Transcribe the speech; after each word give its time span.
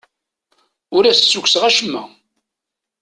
Ur 0.95 1.03
as-d-ssukkseɣ 1.05 1.63
acemma. 1.69 2.03